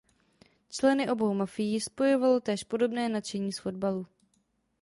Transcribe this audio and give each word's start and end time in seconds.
Členy 0.69 1.09
obou 1.11 1.33
mafií 1.33 1.81
spojovalo 1.81 2.39
též 2.39 2.63
podobné 2.63 3.09
nadšení 3.09 3.53
z 3.53 3.59
fotbalu. 3.59 4.05